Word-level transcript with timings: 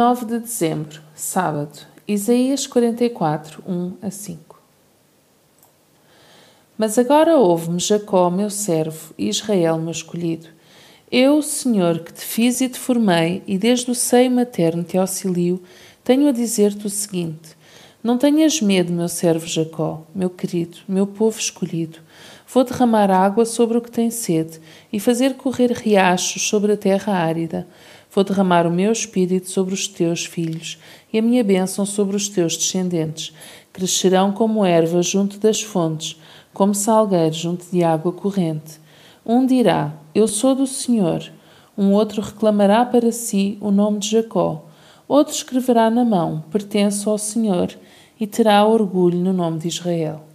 9 0.00 0.24
de 0.24 0.38
dezembro, 0.38 1.02
sábado, 1.14 1.78
Isaías 2.08 2.66
44, 2.66 3.62
1 3.68 3.96
a 4.00 4.10
5. 4.10 4.58
Mas 6.78 6.98
agora 6.98 7.36
ouve-me 7.36 7.78
Jacó, 7.78 8.30
meu 8.30 8.48
servo, 8.48 9.12
e 9.18 9.28
Israel, 9.28 9.76
meu 9.76 9.90
escolhido. 9.90 10.46
Eu, 11.12 11.42
Senhor, 11.42 11.98
que 11.98 12.14
te 12.14 12.22
fiz 12.24 12.62
e 12.62 12.70
te 12.70 12.78
formei, 12.78 13.42
e 13.46 13.58
desde 13.58 13.90
o 13.90 13.94
seio 13.94 14.30
materno 14.30 14.82
te 14.82 14.96
auxilio, 14.96 15.62
tenho 16.02 16.28
a 16.28 16.32
dizer-te 16.32 16.86
o 16.86 16.90
seguinte: 16.90 17.50
Não 18.02 18.16
tenhas 18.16 18.58
medo, 18.62 18.90
meu 18.90 19.06
servo 19.06 19.46
Jacó, 19.46 20.06
meu 20.14 20.30
querido, 20.30 20.78
meu 20.88 21.06
povo 21.06 21.38
escolhido. 21.38 21.98
Vou 22.48 22.64
derramar 22.64 23.10
água 23.10 23.44
sobre 23.44 23.76
o 23.76 23.82
que 23.82 23.90
tem 23.90 24.10
sede 24.10 24.60
e 24.90 24.98
fazer 24.98 25.34
correr 25.34 25.70
riachos 25.72 26.48
sobre 26.48 26.72
a 26.72 26.76
terra 26.78 27.12
árida. 27.12 27.68
Vou 28.12 28.24
derramar 28.24 28.66
o 28.66 28.70
meu 28.70 28.90
espírito 28.90 29.48
sobre 29.48 29.72
os 29.72 29.86
teus 29.86 30.24
filhos 30.24 30.78
e 31.12 31.18
a 31.18 31.22
minha 31.22 31.44
bênção 31.44 31.86
sobre 31.86 32.16
os 32.16 32.28
teus 32.28 32.56
descendentes. 32.56 33.32
Crescerão 33.72 34.32
como 34.32 34.64
erva 34.64 35.00
junto 35.00 35.38
das 35.38 35.62
fontes, 35.62 36.20
como 36.52 36.74
salgueiro 36.74 37.34
junto 37.34 37.66
de 37.70 37.84
água 37.84 38.12
corrente. 38.12 38.80
Um 39.24 39.46
dirá: 39.46 39.94
Eu 40.12 40.26
sou 40.26 40.54
do 40.54 40.66
Senhor. 40.66 41.22
Um 41.78 41.92
outro 41.92 42.20
reclamará 42.20 42.84
para 42.84 43.12
si 43.12 43.56
o 43.60 43.70
nome 43.70 44.00
de 44.00 44.10
Jacó. 44.10 44.66
Outro 45.06 45.32
escreverá 45.32 45.88
na 45.88 46.04
mão: 46.04 46.42
Pertenço 46.50 47.08
ao 47.08 47.18
Senhor, 47.18 47.72
e 48.18 48.26
terá 48.26 48.66
orgulho 48.66 49.18
no 49.18 49.32
nome 49.32 49.60
de 49.60 49.68
Israel. 49.68 50.29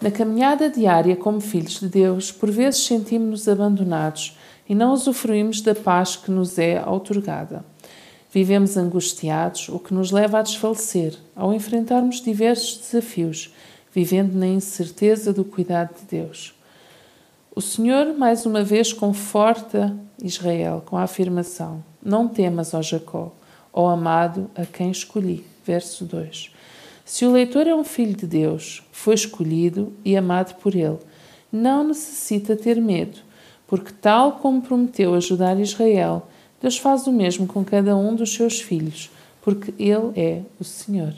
Na 0.00 0.10
caminhada 0.10 0.70
diária 0.70 1.14
como 1.14 1.42
filhos 1.42 1.78
de 1.78 1.86
Deus, 1.86 2.32
por 2.32 2.50
vezes 2.50 2.86
sentimos-nos 2.86 3.46
abandonados 3.46 4.34
e 4.66 4.74
não 4.74 4.94
usufruímos 4.94 5.60
da 5.60 5.74
paz 5.74 6.16
que 6.16 6.30
nos 6.30 6.58
é 6.58 6.82
outorgada. 6.86 7.62
Vivemos 8.32 8.78
angustiados, 8.78 9.68
o 9.68 9.78
que 9.78 9.92
nos 9.92 10.10
leva 10.10 10.38
a 10.38 10.42
desfalecer 10.42 11.18
ao 11.36 11.52
enfrentarmos 11.52 12.22
diversos 12.22 12.78
desafios, 12.78 13.52
vivendo 13.92 14.32
na 14.32 14.46
incerteza 14.46 15.34
do 15.34 15.44
cuidado 15.44 15.94
de 15.98 16.06
Deus. 16.06 16.54
O 17.54 17.60
Senhor, 17.60 18.16
mais 18.16 18.46
uma 18.46 18.64
vez, 18.64 18.94
conforta 18.94 19.94
Israel 20.22 20.82
com 20.86 20.96
a 20.96 21.02
afirmação: 21.02 21.84
Não 22.02 22.26
temas, 22.26 22.72
ó 22.72 22.80
Jacó, 22.80 23.34
ó 23.70 23.90
amado 23.90 24.50
a 24.54 24.64
quem 24.64 24.90
escolhi. 24.90 25.44
Verso 25.62 26.06
2. 26.06 26.52
Se 27.10 27.26
o 27.26 27.32
leitor 27.32 27.66
é 27.66 27.74
um 27.74 27.82
filho 27.82 28.16
de 28.16 28.24
Deus, 28.24 28.84
foi 28.92 29.14
escolhido 29.14 29.92
e 30.04 30.16
amado 30.16 30.54
por 30.60 30.76
ele, 30.76 30.96
não 31.50 31.82
necessita 31.82 32.54
ter 32.54 32.80
medo 32.80 33.18
porque, 33.66 33.90
tal 34.00 34.34
como 34.34 34.62
prometeu 34.62 35.12
ajudar 35.14 35.58
Israel, 35.58 36.28
Deus 36.62 36.78
faz 36.78 37.08
o 37.08 37.12
mesmo 37.12 37.48
com 37.48 37.64
cada 37.64 37.96
um 37.96 38.14
dos 38.14 38.32
seus 38.32 38.60
filhos, 38.60 39.10
porque 39.42 39.74
Ele 39.76 40.12
é 40.14 40.42
o 40.60 40.62
Senhor. 40.62 41.12